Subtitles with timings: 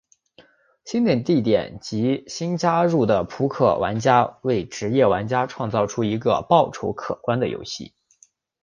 [0.83, 7.93] 新的地点及新加入的扑克玩家为职业玩家创造出了一个报酬可观的游戏。